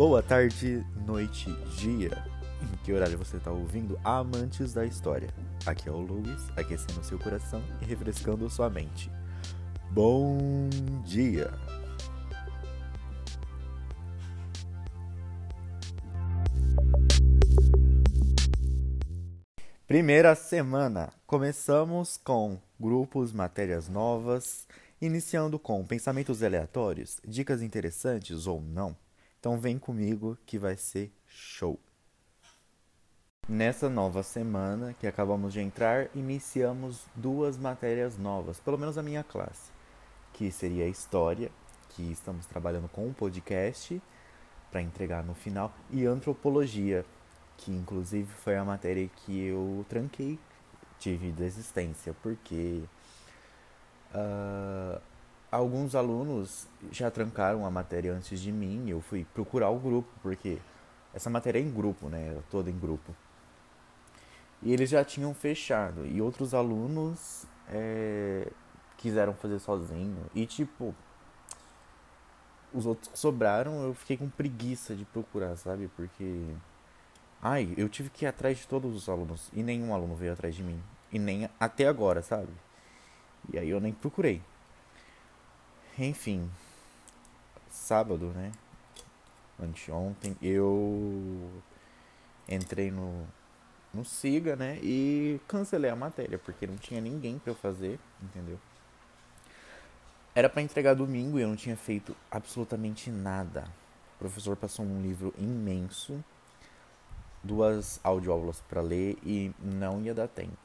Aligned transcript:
Boa 0.00 0.22
tarde, 0.22 0.82
noite, 1.04 1.52
dia. 1.76 2.24
Em 2.62 2.76
que 2.82 2.90
horário 2.90 3.18
você 3.18 3.36
está 3.36 3.50
ouvindo? 3.50 4.00
Amantes 4.02 4.72
da 4.72 4.86
história. 4.86 5.28
Aqui 5.66 5.90
é 5.90 5.92
o 5.92 5.98
Luiz, 5.98 6.48
aquecendo 6.56 7.04
seu 7.04 7.18
coração 7.18 7.62
e 7.82 7.84
refrescando 7.84 8.48
sua 8.48 8.70
mente. 8.70 9.12
Bom 9.90 10.38
dia! 11.04 11.50
Primeira 19.86 20.34
semana. 20.34 21.12
Começamos 21.26 22.16
com 22.16 22.58
grupos, 22.80 23.34
matérias 23.34 23.86
novas, 23.86 24.66
iniciando 24.98 25.58
com 25.58 25.84
pensamentos 25.84 26.42
aleatórios, 26.42 27.20
dicas 27.22 27.60
interessantes 27.60 28.46
ou 28.46 28.62
não. 28.62 28.96
Então 29.40 29.58
vem 29.58 29.78
comigo 29.78 30.36
que 30.44 30.58
vai 30.58 30.76
ser 30.76 31.10
show. 31.26 31.80
Nessa 33.48 33.88
nova 33.88 34.22
semana 34.22 34.94
que 35.00 35.06
acabamos 35.06 35.54
de 35.54 35.60
entrar, 35.60 36.08
iniciamos 36.14 37.06
duas 37.16 37.56
matérias 37.56 38.18
novas, 38.18 38.60
pelo 38.60 38.76
menos 38.76 38.98
a 38.98 39.02
minha 39.02 39.24
classe, 39.24 39.72
que 40.34 40.52
seria 40.52 40.86
História, 40.86 41.50
que 41.88 42.12
estamos 42.12 42.44
trabalhando 42.44 42.88
com 42.90 43.06
um 43.06 43.14
podcast 43.14 44.00
para 44.70 44.82
entregar 44.82 45.24
no 45.24 45.34
final, 45.34 45.72
e 45.90 46.04
Antropologia, 46.04 47.04
que 47.56 47.72
inclusive 47.72 48.30
foi 48.30 48.56
a 48.56 48.64
matéria 48.64 49.08
que 49.08 49.46
eu 49.46 49.84
tranquei, 49.88 50.38
tive 50.98 51.32
desistência, 51.32 52.14
porque 52.22 52.84
uh, 54.14 55.00
alguns 55.50 55.94
alunos 55.94 56.68
já 56.90 57.10
trancaram 57.10 57.66
a 57.66 57.70
matéria 57.70 58.12
antes 58.12 58.40
de 58.40 58.52
mim, 58.52 58.88
eu 58.88 59.00
fui 59.00 59.26
procurar 59.34 59.70
o 59.70 59.78
grupo, 59.78 60.08
porque 60.22 60.58
essa 61.12 61.28
matéria 61.28 61.58
é 61.58 61.62
em 61.62 61.70
grupo, 61.70 62.08
né? 62.08 62.40
Toda 62.50 62.70
em 62.70 62.78
grupo. 62.78 63.14
E 64.62 64.72
eles 64.72 64.90
já 64.90 65.04
tinham 65.04 65.34
fechado. 65.34 66.06
E 66.06 66.20
outros 66.20 66.54
alunos 66.54 67.46
é, 67.68 68.48
quiseram 68.96 69.34
fazer 69.34 69.58
sozinho. 69.58 70.18
E 70.34 70.46
tipo, 70.46 70.94
os 72.72 72.86
outros 72.86 73.08
que 73.08 73.18
sobraram, 73.18 73.82
eu 73.82 73.94
fiquei 73.94 74.16
com 74.16 74.28
preguiça 74.28 74.94
de 74.94 75.04
procurar, 75.04 75.56
sabe? 75.56 75.88
Porque. 75.96 76.54
Ai, 77.42 77.72
eu 77.76 77.88
tive 77.88 78.10
que 78.10 78.24
ir 78.24 78.28
atrás 78.28 78.58
de 78.58 78.68
todos 78.68 78.94
os 78.94 79.08
alunos. 79.08 79.50
E 79.54 79.62
nenhum 79.62 79.94
aluno 79.94 80.14
veio 80.14 80.32
atrás 80.32 80.54
de 80.54 80.62
mim. 80.62 80.80
E 81.10 81.18
nem 81.18 81.48
até 81.58 81.88
agora, 81.88 82.22
sabe? 82.22 82.52
E 83.52 83.58
aí 83.58 83.70
eu 83.70 83.80
nem 83.80 83.92
procurei. 83.92 84.42
Enfim. 86.02 86.50
Sábado, 87.68 88.28
né? 88.28 88.52
Anteontem, 89.62 90.34
eu 90.40 91.50
entrei 92.48 92.90
no, 92.90 93.26
no 93.92 94.02
Siga, 94.02 94.56
né? 94.56 94.78
E 94.82 95.38
cancelei 95.46 95.90
a 95.90 95.96
matéria, 95.96 96.38
porque 96.38 96.66
não 96.66 96.78
tinha 96.78 97.02
ninguém 97.02 97.38
para 97.38 97.50
eu 97.52 97.54
fazer, 97.54 98.00
entendeu? 98.22 98.58
Era 100.34 100.48
para 100.48 100.62
entregar 100.62 100.94
domingo 100.94 101.38
e 101.38 101.42
eu 101.42 101.48
não 101.48 101.56
tinha 101.56 101.76
feito 101.76 102.16
absolutamente 102.30 103.10
nada. 103.10 103.64
O 104.16 104.20
professor 104.20 104.56
passou 104.56 104.86
um 104.86 105.02
livro 105.02 105.34
imenso, 105.36 106.24
duas 107.44 108.00
audioaulas 108.02 108.62
para 108.62 108.80
ler 108.80 109.18
e 109.22 109.52
não 109.58 110.00
ia 110.00 110.14
dar 110.14 110.28
tempo. 110.28 110.56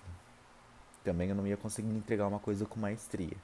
Também 1.03 1.27
eu 1.27 1.35
não 1.35 1.45
ia 1.45 1.57
conseguir 1.57 1.89
entregar 1.89 2.25
uma 2.25 2.39
coisa 2.39 2.65
com 2.65 2.79
maestria. 2.79 3.35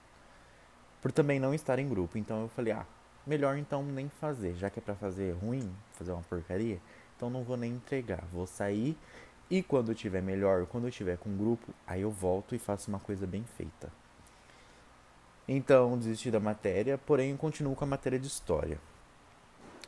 Por 1.02 1.12
também 1.12 1.40
não 1.40 1.54
estar 1.54 1.80
em 1.80 1.90
grupo, 1.90 2.18
então 2.18 2.44
eu 2.44 2.50
falei: 2.50 2.74
"Ah, 2.74 2.86
melhor 3.26 3.58
então 3.58 3.84
nem 3.84 4.10
fazer, 4.10 4.54
já 4.56 4.70
que 4.70 4.80
é 4.80 4.82
para 4.82 4.96
fazer 4.96 5.34
ruim, 5.34 5.72
fazer 5.94 6.12
uma 6.12 6.24
porcaria, 6.24 6.80
então 7.16 7.30
não 7.30 7.44
vou 7.44 7.58
nem 7.58 7.74
entregar, 7.74 8.24
vou 8.32 8.48
sair 8.48 8.98
e 9.52 9.62
quando 9.62 9.94
tiver 9.94 10.22
melhor, 10.22 10.66
quando 10.66 10.88
eu 10.88 10.92
tiver 10.92 11.18
com 11.18 11.36
grupo, 11.36 11.74
aí 11.86 12.02
eu 12.02 12.10
volto 12.10 12.56
e 12.56 12.58
faço 12.58 12.90
uma 12.90 13.00
coisa 13.00 13.28
bem 13.28 13.44
feita. 13.44 13.92
Então, 15.46 15.98
desisti 15.98 16.32
da 16.32 16.40
matéria, 16.40 16.98
porém 16.98 17.36
continuo 17.36 17.76
com 17.76 17.84
a 17.84 17.88
matéria 17.88 18.18
de 18.18 18.28
história. 18.28 18.80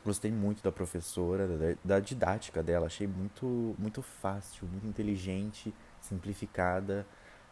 Gostei 0.04 0.30
muito 0.30 0.62
da 0.62 0.70
professora, 0.70 1.48
da, 1.48 1.76
da 1.82 1.98
didática 1.98 2.62
dela, 2.62 2.84
achei 2.84 3.06
muito, 3.06 3.74
muito 3.78 4.02
fácil, 4.02 4.66
muito 4.66 4.86
inteligente, 4.86 5.72
simplificada. 5.98 7.06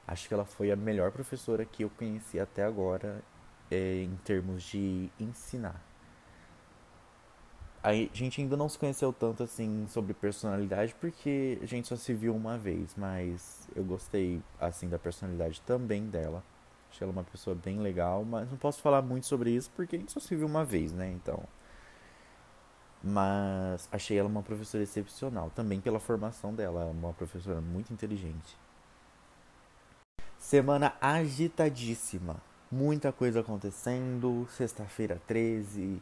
Acho 0.07 0.29
que 0.29 0.35
ela 0.35 0.45
foi 0.45 0.71
a 0.71 0.77
melhor 0.77 1.13
professora 1.13 1.65
que 1.65 1.83
eu 1.83 1.89
conheci 1.89 2.39
até 2.39 2.63
agora 2.63 3.23
é, 3.73 4.03
em 4.03 4.17
termos 4.25 4.63
de 4.63 5.11
ensinar 5.19 5.81
a 7.83 7.93
gente 7.93 8.41
ainda 8.41 8.57
não 8.57 8.69
se 8.69 8.79
conheceu 8.79 9.13
tanto 9.13 9.43
assim 9.43 9.87
sobre 9.89 10.15
personalidade 10.15 10.95
porque 11.01 11.59
a 11.61 11.67
gente 11.67 11.89
só 11.89 11.97
se 11.97 12.15
viu 12.15 12.35
uma 12.35 12.57
vez, 12.57 12.95
mas 12.97 13.69
eu 13.75 13.83
gostei 13.83 14.41
assim 14.61 14.89
da 14.89 14.99
personalidade 14.99 15.61
também 15.63 16.07
dela. 16.07 16.45
Achei 16.91 17.05
ela 17.05 17.13
uma 17.13 17.25
pessoa 17.25 17.57
bem 17.57 17.81
legal, 17.81 18.25
mas 18.25 18.49
não 18.49 18.57
posso 18.57 18.81
falar 18.81 19.03
muito 19.03 19.27
sobre 19.27 19.51
isso 19.51 19.71
porque 19.75 19.97
a 19.97 19.99
gente 19.99 20.13
só 20.13 20.21
se 20.21 20.37
viu 20.37 20.47
uma 20.47 20.65
vez, 20.65 20.93
né? 20.93 21.11
Então, 21.11 21.43
mas 23.03 23.89
achei 23.91 24.17
ela 24.17 24.29
uma 24.29 24.43
professora 24.43 24.85
excepcional, 24.85 25.51
também 25.51 25.81
pela 25.81 25.99
formação 25.99 26.55
dela, 26.55 26.85
uma 26.87 27.13
professora 27.13 27.61
muito 27.61 27.93
inteligente. 27.93 28.57
Semana 30.39 30.95
agitadíssima, 31.01 32.37
muita 32.73 33.13
coisa 33.13 33.41
acontecendo, 33.41 34.49
sexta-feira 34.51 35.21
13, 35.27 36.01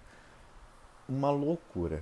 uma 1.09 1.29
loucura. 1.29 2.01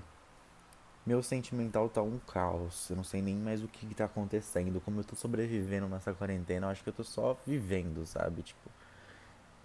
Meu 1.07 1.23
sentimental 1.23 1.89
tá 1.89 2.03
um 2.03 2.19
caos. 2.19 2.91
Eu 2.91 2.97
não 2.97 3.03
sei 3.03 3.23
nem 3.23 3.35
mais 3.35 3.65
o 3.65 3.69
que, 3.69 3.87
que 3.87 3.95
tá 3.95 4.05
acontecendo. 4.05 4.79
Como 4.83 5.01
eu 5.01 5.05
tô 5.05 5.17
sobrevivendo 5.17 5.89
nessa 5.89 6.13
quarentena, 6.13 6.67
eu 6.67 6.71
acho 6.71 6.83
que 6.83 6.91
eu 6.91 6.93
tô 6.93 7.03
só 7.03 7.39
vivendo, 7.47 8.05
sabe? 8.05 8.43
Tipo, 8.43 8.71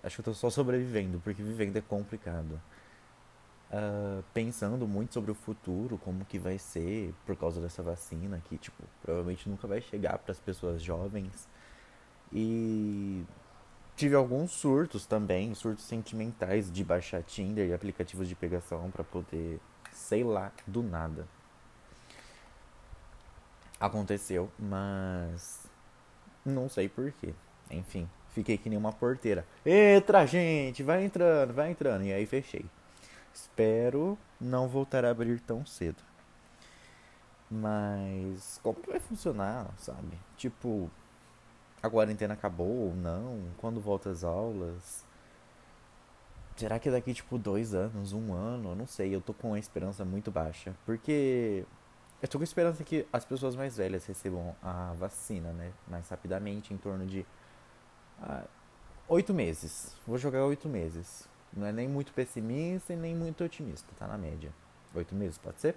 acho 0.02 0.16
que 0.16 0.22
eu 0.22 0.26
tô 0.26 0.34
só 0.34 0.50
sobrevivendo, 0.50 1.20
porque 1.20 1.44
vivendo 1.44 1.76
é 1.76 1.82
complicado. 1.82 2.62
Uh, 3.70 4.24
pensando 4.34 4.88
muito 4.88 5.14
sobre 5.14 5.32
o 5.32 5.36
futuro, 5.36 5.98
como 5.98 6.24
que 6.24 6.40
vai 6.40 6.58
ser 6.58 7.14
por 7.26 7.36
causa 7.36 7.60
dessa 7.60 7.84
vacina 7.84 8.42
que, 8.46 8.58
tipo, 8.58 8.82
provavelmente 9.02 9.50
nunca 9.50 9.68
vai 9.68 9.82
chegar 9.82 10.18
para 10.20 10.32
as 10.32 10.40
pessoas 10.40 10.82
jovens. 10.82 11.50
E 12.32 13.26
tive 13.96 14.16
alguns 14.16 14.52
surtos 14.52 15.06
também, 15.06 15.54
surtos 15.54 15.86
sentimentais 15.86 16.72
de 16.72 16.84
baixar 16.84 17.24
Tinder 17.24 17.68
e 17.68 17.74
aplicativos 17.74 18.28
de 18.28 18.36
pegação 18.36 18.90
para 18.92 19.04
poder, 19.04 19.60
sei 19.92 20.24
lá, 20.24 20.52
do 20.66 20.82
nada. 20.82 21.28
Aconteceu, 23.80 24.50
mas 24.58 25.68
não 26.46 26.70
sei 26.70 26.88
porquê. 26.88 27.34
Enfim, 27.70 28.10
fiquei 28.30 28.58
que 28.58 28.70
nem 28.70 28.78
uma 28.78 28.94
porteira. 28.94 29.46
Entra, 29.66 30.26
gente, 30.26 30.84
vai 30.84 31.04
entrando, 31.04 31.54
vai 31.54 31.72
entrando. 31.72 32.04
E 32.04 32.14
aí 32.14 32.26
fechei. 32.26 32.66
Espero 33.34 34.18
não 34.40 34.68
voltar 34.68 35.04
a 35.04 35.10
abrir 35.10 35.40
tão 35.40 35.66
cedo. 35.66 36.02
Mas 37.50 38.60
como 38.64 38.80
vai 38.88 39.00
funcionar, 39.00 39.70
sabe? 39.78 40.18
Tipo, 40.38 40.90
a 41.84 41.90
quarentena 41.90 42.34
acabou 42.34 42.88
ou 42.88 42.96
não? 42.96 43.42
Quando 43.58 43.82
volta 43.82 44.10
as 44.10 44.24
aulas? 44.24 45.06
Será 46.56 46.80
que 46.80 46.90
daqui 46.90 47.14
tipo 47.14 47.38
dois 47.38 47.74
anos, 47.74 48.14
um 48.14 48.34
ano? 48.34 48.70
Eu 48.70 48.76
não 48.76 48.88
sei, 48.88 49.14
eu 49.14 49.20
tô 49.20 49.34
com 49.34 49.50
uma 49.50 49.60
esperança 49.60 50.06
muito 50.06 50.32
baixa. 50.32 50.74
Porque 50.86 51.66
eu 52.22 52.28
tô 52.30 52.38
com 52.38 52.44
esperança 52.46 52.86
que 52.86 53.06
as 53.12 53.26
pessoas 53.26 53.54
mais 53.54 53.76
velhas 53.76 54.06
recebam 54.06 54.56
a 54.64 54.94
vacina, 54.94 55.52
né? 55.52 55.74
Mais 55.86 56.08
rapidamente, 56.08 56.74
em 56.74 56.78
torno 56.78 57.06
de 57.06 57.26
ah, 58.22 58.46
oito 59.10 59.34
meses. 59.34 59.94
Vou 60.08 60.18
jogar 60.18 60.46
oito 60.46 60.70
meses. 60.70 61.28
Não 61.52 61.68
é 61.68 61.74
nem 61.74 61.88
muito 61.88 62.14
pessimista 62.14 62.94
e 62.94 62.96
nem 62.96 63.14
muito 63.14 63.44
otimista, 63.44 63.90
tá 64.00 64.08
na 64.08 64.18
média. 64.18 64.54
Oito 64.96 65.14
meses, 65.14 65.38
pode 65.38 65.60
ser? 65.60 65.76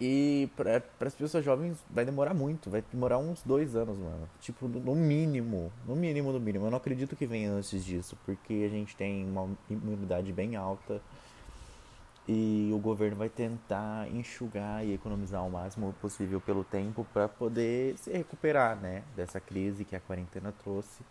E 0.00 0.48
para 0.56 0.82
as 1.00 1.14
pessoas 1.14 1.44
jovens 1.44 1.76
vai 1.90 2.06
demorar 2.06 2.32
muito, 2.32 2.70
vai 2.70 2.82
demorar 2.90 3.18
uns 3.18 3.42
dois 3.42 3.76
anos, 3.76 3.98
mano. 3.98 4.26
Tipo, 4.40 4.66
no 4.66 4.94
mínimo, 4.94 5.70
no 5.86 5.94
mínimo, 5.94 6.32
no 6.32 6.40
mínimo. 6.40 6.66
Eu 6.66 6.70
não 6.70 6.78
acredito 6.78 7.14
que 7.14 7.26
venha 7.26 7.52
antes 7.52 7.84
disso, 7.84 8.16
porque 8.24 8.64
a 8.66 8.68
gente 8.70 8.96
tem 8.96 9.26
uma 9.26 9.48
imunidade 9.68 10.32
bem 10.32 10.56
alta 10.56 11.02
e 12.26 12.70
o 12.72 12.78
governo 12.78 13.16
vai 13.16 13.28
tentar 13.28 14.08
enxugar 14.08 14.86
e 14.86 14.94
economizar 14.94 15.44
o 15.44 15.50
máximo 15.50 15.92
possível 16.00 16.40
pelo 16.40 16.64
tempo 16.64 17.06
para 17.12 17.28
poder 17.28 17.98
se 17.98 18.10
recuperar, 18.12 18.76
né, 18.76 19.02
dessa 19.16 19.40
crise 19.40 19.84
que 19.84 19.96
a 19.96 20.00
quarentena 20.00 20.54
trouxe 20.62 21.02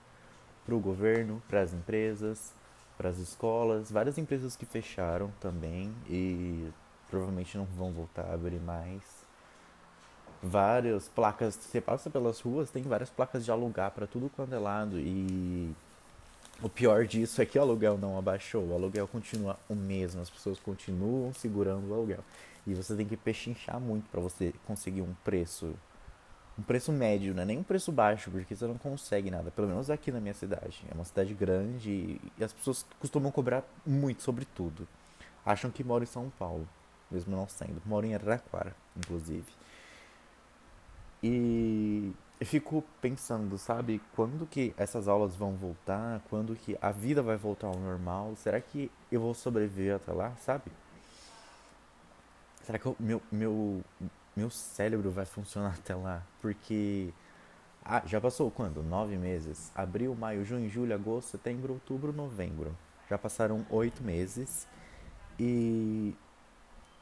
para 0.66 0.74
o 0.74 0.80
governo, 0.80 1.42
para 1.48 1.62
as 1.62 1.74
empresas, 1.74 2.54
para 2.98 3.10
as 3.10 3.18
escolas, 3.18 3.92
várias 3.92 4.18
empresas 4.18 4.56
que 4.56 4.66
fecharam 4.66 5.32
também 5.40 5.94
e 6.08 6.70
provavelmente 7.10 7.58
não 7.58 7.66
vão 7.66 7.92
voltar 7.92 8.24
a 8.24 8.34
abrir 8.34 8.60
mais. 8.60 9.02
Várias 10.42 11.10
placas, 11.10 11.56
você 11.56 11.82
passa 11.82 12.10
pelas 12.10 12.40
ruas, 12.40 12.72
tem 12.72 12.84
várias 12.84 13.10
placas 13.10 13.44
de 13.44 13.52
alugar 13.52 13.92
para 13.92 14.08
tudo 14.08 14.32
quanto 14.36 14.56
é 14.56 14.60
lado 14.60 14.98
e 14.98 15.76
o 16.62 16.70
pior 16.70 17.06
disso 17.06 17.42
é 17.42 17.46
que 17.46 17.58
o 17.58 17.62
aluguel 17.62 17.98
não 17.98 18.18
abaixou, 18.18 18.66
o 18.68 18.74
aluguel 18.74 19.08
continua 19.08 19.58
o 19.68 19.76
mesmo, 19.76 20.22
as 20.22 20.30
pessoas 20.30 20.60
continuam 20.60 21.34
segurando 21.34 21.90
o 21.90 21.94
aluguel. 21.94 22.24
E 22.66 22.74
você 22.74 22.96
tem 22.96 23.06
que 23.06 23.18
pechinchar 23.18 23.80
muito 23.80 24.10
para 24.10 24.22
você 24.22 24.54
conseguir 24.66 25.02
um 25.02 25.14
preço 25.24 25.74
um 26.60 26.62
preço 26.62 26.92
médio, 26.92 27.34
não 27.34 27.44
é 27.44 27.46
nem 27.46 27.58
um 27.58 27.64
preço 27.64 27.90
baixo, 27.90 28.30
porque 28.30 28.54
você 28.54 28.68
não 28.68 28.78
consegue 28.78 29.32
nada, 29.32 29.50
pelo 29.50 29.70
menos 29.70 29.90
aqui 29.90 30.12
na 30.12 30.20
minha 30.20 30.34
cidade. 30.34 30.84
É 30.92 30.94
uma 30.94 31.06
cidade 31.06 31.34
grande 31.34 32.20
e 32.38 32.44
as 32.44 32.52
pessoas 32.52 32.86
costumam 33.00 33.32
cobrar 33.32 33.64
muito 33.86 34.22
sobre 34.22 34.44
tudo. 34.44 34.86
Acham 35.46 35.72
que 35.72 35.86
moram 35.86 36.04
em 36.04 36.08
São 36.08 36.30
Paulo, 36.38 36.68
mesmo 37.12 37.36
não 37.36 37.48
sendo. 37.48 37.82
Moro 37.86 38.06
em 38.06 38.16
Araraquara, 38.16 38.76
inclusive. 38.96 39.52
E 41.22 42.14
eu 42.40 42.46
fico 42.46 42.84
pensando, 43.02 43.58
sabe, 43.58 44.02
quando 44.16 44.48
que 44.48 44.74
essas 44.78 45.08
aulas 45.08 45.36
vão 45.36 45.56
voltar, 45.56 46.22
quando 46.30 46.56
que 46.56 46.78
a 46.82 46.92
vida 46.92 47.22
vai 47.22 47.36
voltar 47.36 47.68
ao 47.68 47.78
normal, 47.78 48.36
será 48.38 48.62
que 48.62 48.90
eu 49.12 49.20
vou 49.20 49.34
sobreviver 49.34 49.96
até 49.96 50.12
lá, 50.14 50.34
sabe? 50.38 50.72
Será 52.64 52.80
que 52.80 52.88
o 52.88 52.96
meu, 53.00 53.22
meu, 53.32 53.84
meu 54.36 54.50
cérebro 54.50 55.12
vai 55.12 55.26
funcionar 55.26 55.76
até 55.80 55.96
lá? 55.96 56.24
Porque 56.42 57.12
ah, 57.84 58.04
já 58.06 58.22
passou 58.22 58.52
quando? 58.52 58.84
Nove 58.84 59.18
meses? 59.18 59.72
Abril, 59.74 60.14
maio, 60.16 60.46
junho, 60.46 60.70
julho, 60.70 60.94
agosto, 60.94 61.32
setembro, 61.32 61.74
outubro, 61.74 62.14
novembro. 62.14 62.78
Já 63.10 63.18
passaram 63.18 63.66
oito 63.72 64.04
meses 64.04 64.68
e 65.40 66.16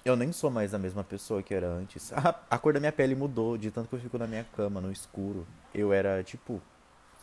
eu 0.10 0.16
nem 0.16 0.32
sou 0.32 0.50
mais 0.50 0.74
a 0.74 0.78
mesma 0.78 1.04
pessoa 1.04 1.44
que 1.44 1.54
era 1.54 1.68
antes. 1.68 2.12
A, 2.16 2.36
a 2.50 2.58
cor 2.58 2.74
da 2.74 2.80
minha 2.80 2.92
pele 2.92 3.16
mudou 3.16 3.58
de 3.58 3.72
tanto 3.72 3.90
que 3.90 3.96
eu 3.96 4.00
fico 4.00 4.18
na 4.18 4.28
minha 4.28 4.46
cama, 4.56 4.82
no 4.82 4.92
escuro. 4.92 5.46
Eu 5.74 5.94
era 5.94 6.24
tipo, 6.24 6.62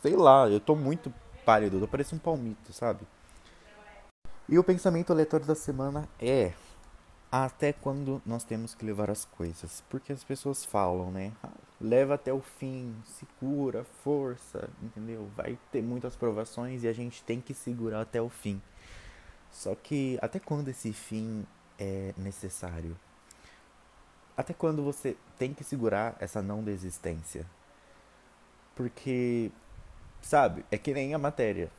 sei 0.01 0.15
lá, 0.15 0.47
eu 0.47 0.59
tô 0.59 0.75
muito 0.75 1.13
pálido, 1.45 1.79
eu 1.79 1.87
pareço 1.87 2.15
um 2.15 2.19
palmito, 2.19 2.73
sabe? 2.73 3.01
E 4.47 4.59
o 4.59 4.63
pensamento 4.63 5.11
aleatório 5.11 5.45
da 5.45 5.55
semana 5.55 6.07
é: 6.19 6.53
até 7.31 7.73
quando 7.73 8.21
nós 8.25 8.43
temos 8.43 8.75
que 8.75 8.85
levar 8.85 9.09
as 9.09 9.25
coisas? 9.25 9.83
Porque 9.89 10.13
as 10.13 10.23
pessoas 10.23 10.63
falam, 10.63 11.11
né? 11.11 11.31
Ah, 11.43 11.49
leva 11.81 12.13
até 12.13 12.31
o 12.31 12.39
fim, 12.39 12.95
segura, 13.03 13.83
força, 14.03 14.69
entendeu? 14.81 15.27
Vai 15.35 15.57
ter 15.71 15.81
muitas 15.81 16.15
provações 16.15 16.83
e 16.83 16.87
a 16.87 16.93
gente 16.93 17.23
tem 17.23 17.41
que 17.41 17.53
segurar 17.53 18.01
até 18.01 18.21
o 18.21 18.29
fim. 18.29 18.61
Só 19.51 19.73
que 19.75 20.19
até 20.21 20.39
quando 20.39 20.69
esse 20.69 20.93
fim 20.93 21.45
é 21.79 22.13
necessário? 22.17 22.97
Até 24.37 24.53
quando 24.53 24.83
você 24.83 25.15
tem 25.37 25.53
que 25.53 25.63
segurar 25.63 26.15
essa 26.19 26.41
não 26.41 26.63
desistência? 26.63 27.45
Porque, 28.75 29.51
sabe, 30.21 30.65
é 30.69 30.77
que 30.77 30.93
nem 30.93 31.13
a 31.13 31.17
matéria. 31.17 31.71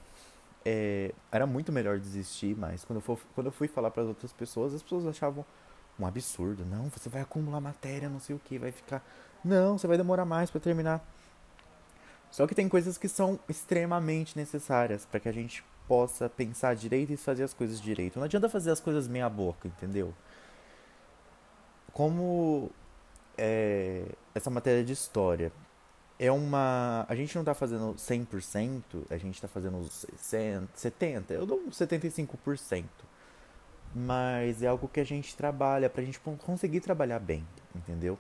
É, 0.65 1.13
era 1.31 1.47
muito 1.47 1.71
melhor 1.71 1.99
desistir, 1.99 2.57
mas 2.57 2.85
quando 2.85 2.97
eu, 2.97 3.03
for, 3.03 3.21
quando 3.35 3.47
eu 3.47 3.53
fui 3.53 3.69
falar 3.69 3.91
para 3.91 4.03
as 4.03 4.09
outras 4.09 4.33
pessoas, 4.33 4.75
as 4.75 4.83
pessoas 4.83 5.07
achavam 5.07 5.45
um 5.99 6.07
absurdo. 6.07 6.65
Não, 6.65 6.89
você 6.89 7.09
vai 7.09 7.23
acumular 7.23 7.61
matéria, 7.61 8.09
não 8.09 8.19
sei 8.19 8.35
o 8.35 8.39
que, 8.39 8.59
vai 8.59 8.73
ficar. 8.73 9.05
Não, 9.45 9.79
você 9.79 9.87
vai 9.87 9.97
demorar 9.97 10.25
mais 10.25 10.51
para 10.51 10.61
terminar. 10.61 11.05
Só 12.31 12.47
que 12.47 12.55
tem 12.55 12.69
coisas 12.69 12.99
que 12.99 13.09
são 13.09 13.39
extremamente 13.49 14.37
necessárias 14.37 15.05
para 15.05 15.21
que 15.21 15.29
a 15.29 15.33
gente 15.33 15.65
possa 15.87 16.29
pensar 16.29 16.75
direito 16.75 17.13
e 17.13 17.17
fazer 17.17 17.45
as 17.45 17.55
coisas 17.55 17.81
direito. 17.81 18.19
Não 18.19 18.25
adianta 18.25 18.49
fazer 18.49 18.71
as 18.71 18.81
coisas 18.81 19.09
meia 19.09 19.29
boca, 19.29 19.69
entendeu? 19.69 20.13
Como 21.93 22.71
é, 23.39 24.05
essa 24.35 24.51
matéria 24.51 24.85
de 24.85 24.93
história 24.93 25.53
é 26.19 26.31
uma. 26.31 27.05
A 27.09 27.15
gente 27.15 27.35
não 27.35 27.43
está 27.43 27.55
fazendo 27.55 27.95
100%, 27.95 28.83
a 29.11 29.17
gente 29.17 29.35
está 29.35 29.49
fazendo 29.49 29.83
60, 29.85 30.69
70%, 30.77 31.31
eu 31.31 31.47
dou 31.47 31.63
75%. 31.71 32.85
Mas 33.95 34.63
é 34.63 34.67
algo 34.67 34.89
que 34.89 35.01
a 35.01 35.05
gente 35.05 35.35
trabalha 35.37 35.89
para 35.89 36.03
a 36.03 36.05
gente 36.05 36.21
conseguir 36.21 36.81
trabalhar 36.81 37.19
bem, 37.19 37.47
entendeu? 37.75 38.19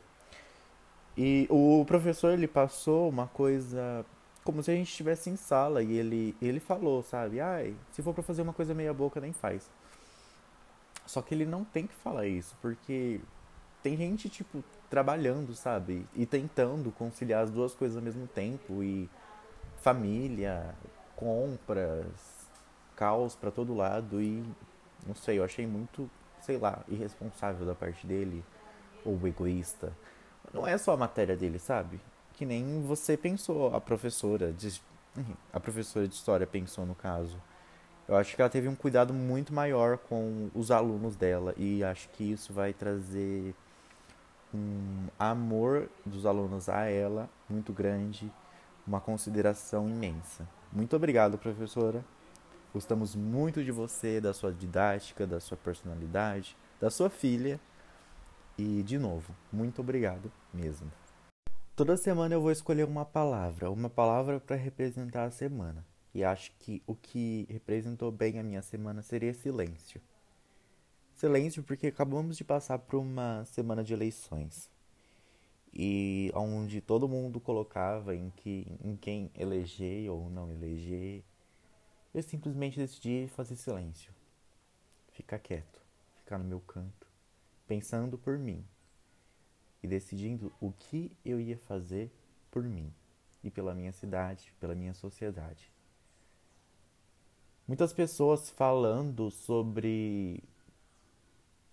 E 1.17 1.47
o 1.51 1.85
professor 1.87 2.33
ele 2.33 2.47
passou 2.47 3.09
uma 3.09 3.27
coisa 3.27 4.05
como 4.47 4.63
se 4.63 4.71
a 4.71 4.75
gente 4.75 4.89
estivesse 4.89 5.29
em 5.29 5.37
sala 5.37 5.83
e 5.83 5.93
ele, 5.93 6.37
ele 6.41 6.61
falou, 6.61 7.03
sabe? 7.03 7.41
Ai, 7.41 7.75
se 7.91 8.01
for 8.03 8.15
para 8.15 8.23
fazer 8.23 8.43
uma 8.43 8.53
coisa 8.53 8.73
meia 8.73 8.95
boca, 8.95 9.21
nem 9.21 9.33
faz. 9.33 9.69
Só 11.05 11.21
que 11.21 11.35
ele 11.35 11.45
não 11.45 11.65
tem 11.65 11.87
que 11.87 11.95
falar 11.95 12.27
isso, 12.27 12.57
porque 12.63 13.21
tem 13.83 13.97
gente, 13.97 14.29
tipo, 14.29 14.63
trabalhando, 14.89 15.55
sabe? 15.55 16.07
E 16.15 16.25
tentando 16.25 16.91
conciliar 16.93 17.43
as 17.43 17.51
duas 17.51 17.75
coisas 17.75 17.97
ao 17.97 18.03
mesmo 18.03 18.27
tempo. 18.27 18.83
E 18.83 19.11
família, 19.79 20.75
compras, 21.15 22.05
caos 22.97 23.37
para 23.37 23.51
todo 23.51 23.75
lado. 23.75 24.21
E 24.21 24.45
não 25.07 25.15
sei, 25.15 25.39
eu 25.39 25.45
achei 25.45 25.67
muito, 25.67 26.11
sei 26.41 26.59
lá, 26.59 26.83
irresponsável 26.89 27.67
da 27.67 27.75
parte 27.75 28.07
dele. 28.07 28.45
Ou 29.05 29.25
egoísta. 29.27 29.93
Não 30.53 30.67
é 30.67 30.77
só 30.79 30.93
a 30.93 30.97
matéria 30.97 31.37
dele, 31.37 31.59
sabe? 31.59 32.01
Que 32.37 32.45
nem 32.45 32.83
você 32.83 33.17
pensou, 33.17 33.75
a 33.75 33.81
professora 33.81 34.53
de, 34.53 34.81
a 35.53 35.59
professora 35.59 36.07
de 36.07 36.15
história 36.15 36.47
pensou 36.47 36.85
no 36.85 36.95
caso. 36.95 37.41
Eu 38.07 38.15
acho 38.15 38.37
que 38.37 38.43
ela 38.43 38.51
teve 38.51 38.69
um 38.69 38.75
cuidado 38.75 39.13
muito 39.13 39.53
maior 39.53 39.99
com 39.99 40.49
os 40.55 40.71
alunos 40.71 41.17
dela 41.17 41.55
e 41.57 41.83
acho 41.83 42.09
que 42.11 42.31
isso 42.31 42.53
vai 42.53 42.73
trazer 42.73 43.55
um 44.55 45.09
amor 45.19 45.89
dos 46.05 46.25
alunos 46.25 46.69
a 46.69 46.85
ela 46.85 47.29
muito 47.49 47.73
grande, 47.73 48.31
uma 48.87 49.01
consideração 49.01 49.89
imensa. 49.89 50.47
Muito 50.73 50.95
obrigado, 50.95 51.39
professora. 51.39 52.05
Gostamos 52.73 53.17
muito 53.17 53.65
de 53.65 53.73
você, 53.73 54.21
da 54.21 54.35
sua 54.35 54.53
didática, 54.53 55.27
da 55.27 55.41
sua 55.41 55.57
personalidade, 55.57 56.57
da 56.79 56.91
sua 56.91 57.09
filha. 57.09 57.59
E, 58.59 58.83
de 58.83 58.99
novo, 58.99 59.35
muito 59.53 59.81
obrigado 59.81 60.31
mesmo. 60.53 60.91
Toda 61.77 61.95
semana 61.99 62.35
eu 62.35 62.41
vou 62.41 62.51
escolher 62.51 62.85
uma 62.85 63.05
palavra, 63.05 63.71
uma 63.71 63.91
palavra 63.91 64.41
para 64.41 64.57
representar 64.57 65.25
a 65.25 65.31
semana. 65.31 65.87
E 66.15 66.25
acho 66.25 66.51
que 66.53 66.83
o 66.87 66.95
que 66.95 67.47
representou 67.51 68.11
bem 68.11 68.39
a 68.39 68.43
minha 68.43 68.63
semana 68.63 69.03
seria 69.03 69.35
silêncio. 69.35 70.01
Silêncio 71.17 71.63
porque 71.63 71.89
acabamos 71.89 72.39
de 72.39 72.45
passar 72.45 72.79
por 72.79 72.99
uma 72.99 73.45
semana 73.45 73.85
de 73.85 73.93
eleições. 73.93 74.71
E 75.71 76.33
onde 76.35 76.81
todo 76.81 77.07
mundo 77.07 77.39
colocava 77.39 78.17
em, 78.17 78.31
que, 78.31 78.67
em 78.83 78.97
quem 78.97 79.31
eleger 79.35 80.11
ou 80.11 80.31
não 80.31 80.51
eleger. 80.51 81.23
Eu 82.15 82.23
simplesmente 82.23 82.79
decidi 82.79 83.29
fazer 83.37 83.55
silêncio. 83.55 84.15
Ficar 85.13 85.41
quieto, 85.41 85.83
ficar 86.21 86.39
no 86.39 86.45
meu 86.45 86.61
canto, 86.61 87.07
pensando 87.67 88.17
por 88.17 88.39
mim 88.39 88.65
e 89.87 89.89
decidindo 89.89 90.53
o 90.61 90.73
que 90.73 91.17
eu 91.25 91.41
ia 91.41 91.57
fazer 91.57 92.11
por 92.51 92.65
mim 92.65 92.93
e 93.43 93.51
pela 93.51 93.73
minha 93.73 93.93
cidade, 93.93 94.53
pela 94.59 94.75
minha 94.75 94.93
sociedade. 94.93 95.71
Muitas 97.69 97.93
pessoas 97.93 98.51
falando 98.51 99.31
sobre 99.31 100.43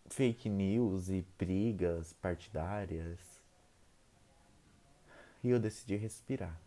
fake 0.08 0.48
news 0.48 1.10
e 1.10 1.26
brigas 1.38 2.14
partidárias. 2.14 3.20
E 5.44 5.50
eu 5.50 5.60
decidi 5.60 5.96
respirar 5.96 6.60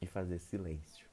e 0.00 0.06
fazer 0.06 0.40
silêncio. 0.40 1.03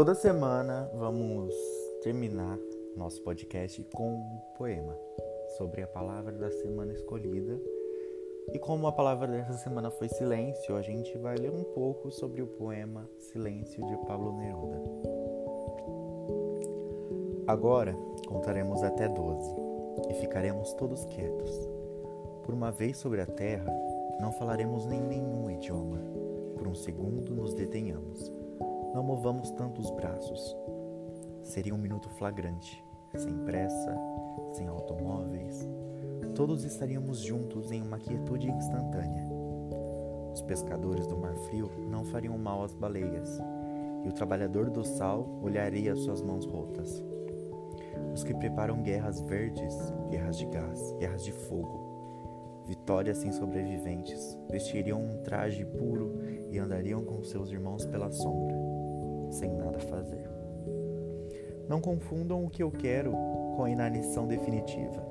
Toda 0.00 0.14
semana 0.14 0.90
vamos 0.94 1.54
terminar 2.02 2.58
nosso 2.96 3.20
podcast 3.20 3.84
com 3.92 4.14
um 4.14 4.38
poema 4.56 4.96
sobre 5.58 5.82
a 5.82 5.86
palavra 5.86 6.32
da 6.32 6.50
semana 6.50 6.94
escolhida. 6.94 7.60
E 8.50 8.58
como 8.58 8.86
a 8.86 8.92
palavra 8.92 9.28
dessa 9.28 9.58
semana 9.58 9.90
foi 9.90 10.08
silêncio, 10.08 10.74
a 10.74 10.80
gente 10.80 11.18
vai 11.18 11.36
ler 11.36 11.50
um 11.50 11.64
pouco 11.64 12.10
sobre 12.10 12.40
o 12.40 12.46
poema 12.46 13.06
Silêncio 13.18 13.86
de 13.86 13.94
Pablo 14.06 14.32
Neruda. 14.38 14.82
Agora 17.46 17.94
contaremos 18.26 18.82
até 18.82 19.06
doze 19.06 19.54
e 20.08 20.14
ficaremos 20.14 20.72
todos 20.72 21.04
quietos. 21.04 21.68
Por 22.42 22.54
uma 22.54 22.72
vez 22.72 22.96
sobre 22.96 23.20
a 23.20 23.26
terra, 23.26 23.70
não 24.18 24.32
falaremos 24.32 24.86
nem 24.86 25.02
nenhum 25.02 25.50
idioma. 25.50 26.00
Por 26.56 26.66
um 26.66 26.74
segundo 26.74 27.34
nos 27.34 27.52
detenhamos 27.52 28.39
não 28.94 29.02
movamos 29.02 29.50
tanto 29.50 29.80
os 29.80 29.90
braços. 29.90 30.56
Seria 31.42 31.74
um 31.74 31.78
minuto 31.78 32.08
flagrante, 32.10 32.84
sem 33.16 33.36
pressa, 33.44 33.96
sem 34.52 34.66
automóveis. 34.68 35.68
Todos 36.34 36.64
estaríamos 36.64 37.20
juntos 37.20 37.70
em 37.70 37.82
uma 37.82 37.98
quietude 37.98 38.50
instantânea. 38.50 39.26
Os 40.32 40.42
pescadores 40.42 41.06
do 41.06 41.16
Mar 41.16 41.34
Frio 41.34 41.70
não 41.88 42.04
fariam 42.04 42.38
mal 42.38 42.62
às 42.62 42.74
baleias, 42.74 43.40
e 44.04 44.08
o 44.08 44.12
trabalhador 44.12 44.70
do 44.70 44.84
sal 44.84 45.28
olharia 45.42 45.96
suas 45.96 46.22
mãos 46.22 46.46
rotas. 46.46 47.02
Os 48.14 48.24
que 48.24 48.34
preparam 48.34 48.82
guerras 48.82 49.20
verdes, 49.20 49.74
guerras 50.08 50.38
de 50.38 50.46
gás, 50.46 50.92
guerras 50.98 51.24
de 51.24 51.32
fogo, 51.32 51.90
vitória 52.66 53.14
sem 53.14 53.32
sobreviventes, 53.32 54.38
vestiriam 54.48 55.02
um 55.02 55.22
traje 55.22 55.64
puro 55.64 56.18
e 56.50 56.58
andariam 56.58 57.04
com 57.04 57.22
seus 57.22 57.50
irmãos 57.50 57.84
pela 57.84 58.10
sombra, 58.10 58.56
sem 59.30 59.50
nada 59.52 59.78
fazer. 59.80 60.28
Não 61.68 61.80
confundam 61.80 62.44
o 62.44 62.50
que 62.50 62.62
eu 62.62 62.70
quero 62.70 63.12
com 63.56 63.64
a 63.64 63.70
inanição 63.70 64.26
definitiva. 64.26 65.06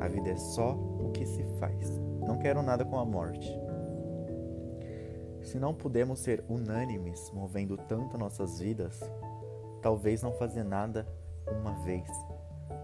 A 0.00 0.08
vida 0.08 0.30
é 0.30 0.36
só 0.36 0.72
o 0.74 1.10
que 1.12 1.24
se 1.24 1.42
faz. 1.58 1.90
Não 2.26 2.38
quero 2.38 2.62
nada 2.62 2.84
com 2.84 2.98
a 2.98 3.04
morte. 3.04 3.56
Se 5.42 5.58
não 5.58 5.72
podemos 5.72 6.18
ser 6.18 6.44
unânimes 6.48 7.30
movendo 7.32 7.76
tanto 7.76 8.18
nossas 8.18 8.58
vidas, 8.58 9.00
talvez 9.80 10.22
não 10.22 10.32
fazer 10.32 10.64
nada 10.64 11.06
uma 11.46 11.72
vez. 11.84 12.10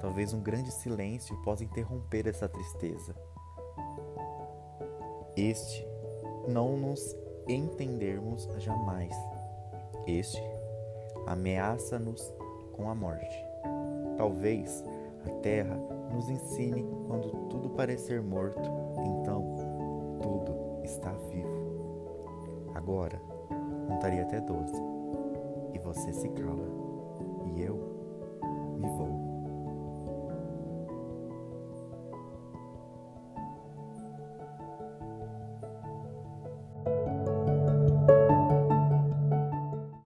Talvez 0.01 0.33
um 0.33 0.41
grande 0.41 0.71
silêncio 0.71 1.37
possa 1.43 1.65
interromper 1.65 2.29
essa 2.29 2.49
tristeza. 2.49 3.15
Este 5.37 5.85
não 6.47 6.77
nos 6.77 7.17
entendermos 7.49 8.49
jamais. 8.59 9.15
Este 10.07 10.41
ameaça-nos 11.27 12.33
com 12.73 12.89
a 12.89 12.95
morte. 12.95 13.45
Talvez 14.17 14.85
a 15.27 15.31
terra 15.41 15.77
nos 16.13 16.29
ensine 16.29 16.85
quando 17.07 17.31
tudo 17.49 17.71
parecer 17.71 18.23
morto, 18.23 18.61
então 19.21 20.21
tudo 20.21 20.85
está 20.85 21.13
vivo. 21.31 21.63
Agora, 22.75 23.21
contaria 23.89 24.23
até 24.23 24.41
doze. 24.41 24.75
E 25.75 25.79
você 25.79 26.13
se 26.13 26.29
cala. 26.31 26.69
E 27.55 27.63
eu 27.63 27.92